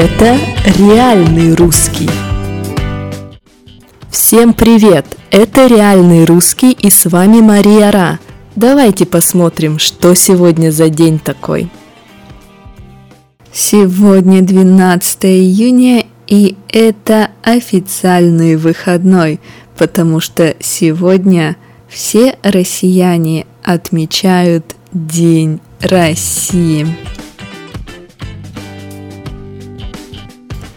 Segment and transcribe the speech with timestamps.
[0.00, 0.38] Это
[0.78, 2.08] реальный русский.
[4.08, 5.04] Всем привет!
[5.32, 8.20] Это реальный русский и с вами Мария Ра.
[8.54, 11.68] Давайте посмотрим, что сегодня за день такой.
[13.52, 19.40] Сегодня 12 июня и это официальный выходной,
[19.76, 21.56] потому что сегодня
[21.88, 26.86] все россияне отмечают День России.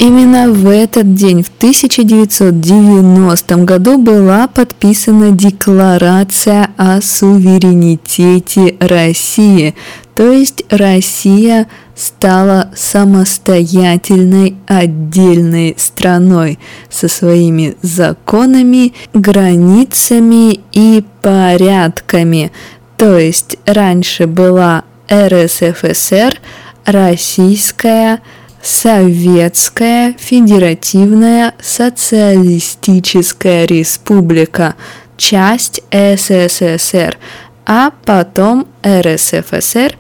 [0.02, 9.76] Именно в этот день, в 1990 году, была подписана Декларация о суверенитете России,
[10.16, 16.58] то есть Россия стала самостоятельной отдельной страной
[16.90, 22.52] со своими законами, границами и порядками.
[22.98, 26.40] То есть раньше была РСФСР,
[26.86, 28.22] Российская
[28.64, 34.76] Советская Федеративная Социалистическая Республика,
[35.18, 37.18] часть СССР,
[37.66, 39.98] а потом РСФСР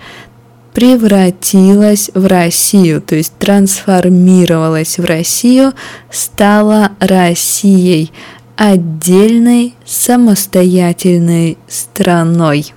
[0.73, 5.73] превратилась в Россию, то есть трансформировалась в Россию,
[6.09, 8.11] стала Россией,
[8.55, 12.73] отдельной самостоятельной страной.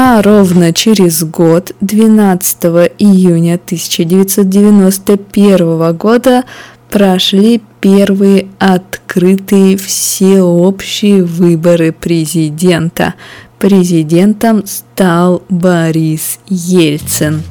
[0.00, 6.44] А ровно через год, 12 июня 1991 года,
[6.88, 13.14] прошли первые открытые всеобщие выборы президента.
[13.58, 17.42] Президентом стал Борис Ельцин.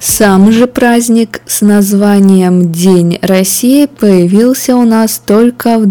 [0.00, 5.86] Сам же праздник с названием День России появился у нас только в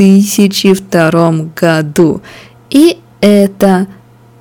[0.00, 2.22] 2002 году.
[2.70, 3.86] И это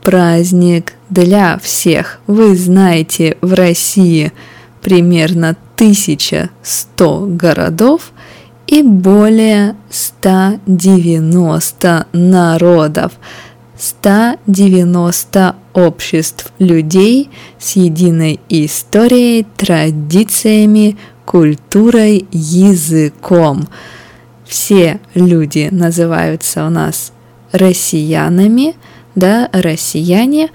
[0.01, 2.21] праздник для всех.
[2.27, 4.31] Вы знаете, в России
[4.81, 8.13] примерно 1100 городов
[8.67, 13.11] и более 190 народов.
[13.77, 23.67] 190 обществ людей с единой историей, традициями, культурой, языком.
[24.49, 27.13] Все люди называются у нас
[27.51, 28.75] россиянами,
[29.13, 30.49] да, россияне,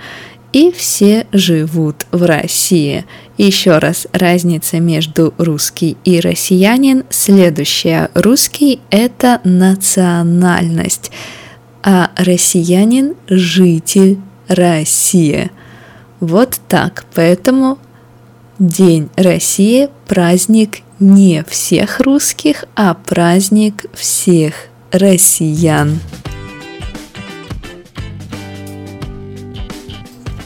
[0.53, 3.05] и все живут в России.
[3.39, 8.11] Еще раз, разница между русский и россиянин следующая.
[8.15, 11.13] Русский– это национальность
[11.87, 14.19] а россиянин– житель
[14.49, 15.51] России.
[16.19, 17.05] Вот так.
[17.15, 17.79] Поэтому
[18.59, 24.55] День России– праздник не всех русских, а праздник всех
[24.93, 25.99] россиян.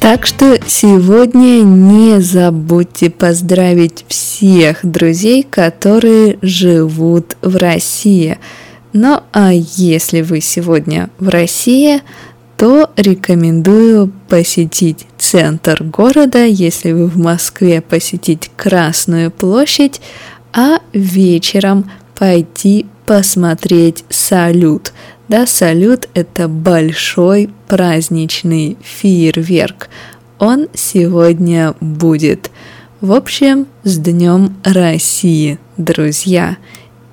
[0.01, 8.39] Так что сегодня не забудьте поздравить всех друзей, которые живут в России–
[8.93, 12.01] ну а если вы сегодня в России,
[12.57, 20.01] то рекомендую посетить центр города, если вы в Москве посетить Красную площадь,
[20.59, 21.89] а вечером
[22.19, 24.93] пойти посмотреть салют.
[25.29, 29.89] Да, салют– это большой праздничный фейерверк.
[30.41, 32.51] Он сегодня будет.
[33.01, 36.57] В общем, с Днем России, друзья!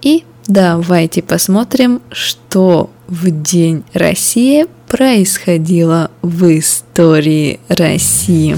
[0.02, 8.56] И Давайте посмотрим, что в День России происходило в истории России.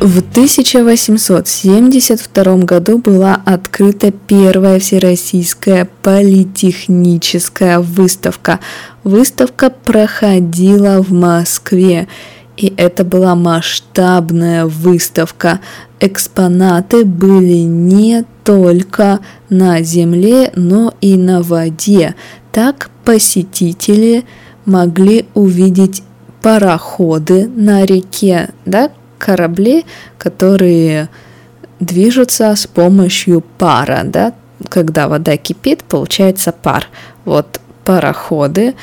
[0.00, 8.60] В 1872 году была открыта первая всероссийская политехническая выставка.
[9.04, 12.08] Выставка проходила в Москве.
[12.56, 15.60] И это была масштабная выставка.
[16.00, 19.20] Экспонаты были не только
[19.50, 22.14] на земле, но и на воде.
[22.52, 24.24] Так посетители
[24.64, 26.02] могли увидеть
[26.40, 29.84] пароходы на реке, да, корабли,
[30.18, 31.08] которые
[31.78, 34.34] движутся с помощью пара, да,
[34.68, 36.88] когда вода кипит, получается пар.
[37.24, 38.74] Вот пароходы,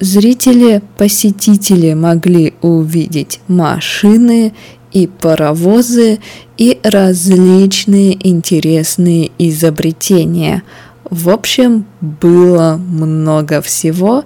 [0.00, 4.52] Зрители, посетители могли увидеть машины
[4.92, 6.18] и паровозы
[6.58, 10.62] и различные интересные изобретения.
[11.08, 14.24] В общем, было много всего,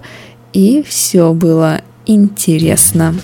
[0.51, 3.15] и все было интересно.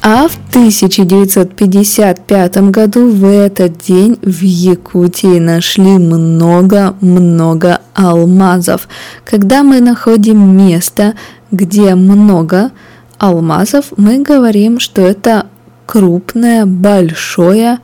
[0.00, 8.88] А в 1955 году в этот день в Якутии нашли много-много алмазов.
[9.24, 11.14] Когда мы находим место,
[11.50, 12.70] где много
[13.18, 15.46] алмазов, мы говорим, что это
[15.86, 17.80] крупное, большое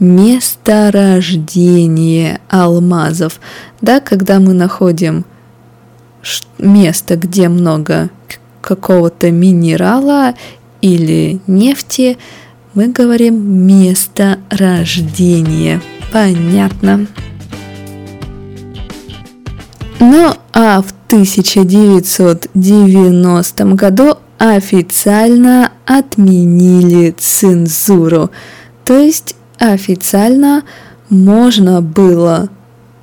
[0.00, 3.40] месторождение алмазов.
[3.80, 5.24] Да, когда мы находим
[6.58, 8.10] место, где много
[8.60, 10.34] какого-то минерала
[10.84, 12.18] или нефти,
[12.74, 15.80] мы говорим место рождения.
[16.12, 17.06] Понятно.
[19.98, 28.30] Ну а в 1990 году официально отменили цензуру.
[28.84, 30.64] То есть официально
[31.08, 32.50] можно было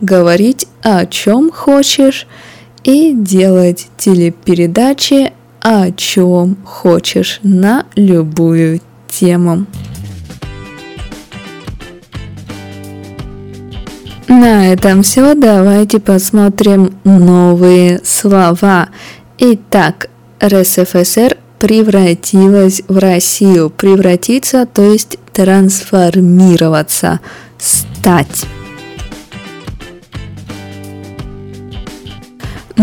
[0.01, 2.27] говорить о чем хочешь
[2.83, 9.65] и делать телепередачи о чем хочешь на любую тему.
[14.27, 15.35] На этом все.
[15.35, 18.89] Давайте посмотрим новые слова.
[19.37, 20.09] Итак,
[20.43, 23.69] РСФСР превратилась в Россию.
[23.69, 27.19] Превратиться, то есть трансформироваться,
[27.59, 28.45] стать.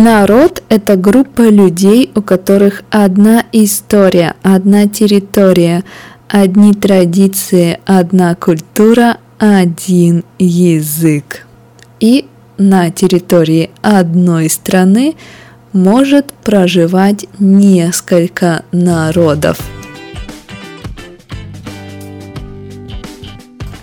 [0.01, 5.83] Народ– это группа людей, у которых одна история, одна территория,
[6.29, 11.45] одни традиции, одна культура, один язык.
[11.99, 12.29] И
[12.59, 15.17] на территории одной страны
[15.73, 19.59] может проживать несколько народов.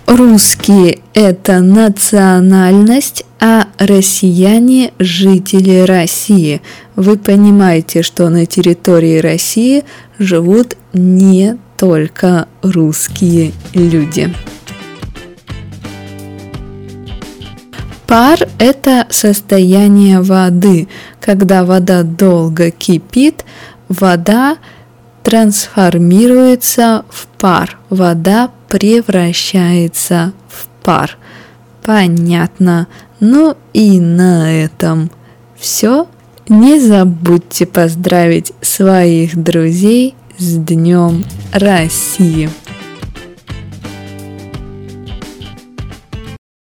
[0.06, 6.62] Русские– это национальность, а россияне– жители России.
[6.94, 9.84] Вы понимаете, что на территории России
[10.18, 14.34] живут не только русские люди.
[18.06, 20.88] Пар– это состояние воды.
[21.20, 23.44] Когда вода долго кипит,
[23.88, 24.58] вода
[25.24, 27.78] трансформируется в пар.
[27.90, 31.18] Вода превращается в пар.
[31.84, 32.86] Понятно.
[33.20, 35.10] Ну и на этом
[35.56, 36.06] все.
[36.48, 42.50] Не забудьте поздравить своих друзей с Днем России.